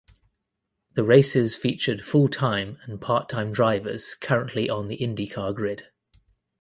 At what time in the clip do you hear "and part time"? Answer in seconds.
2.87-3.53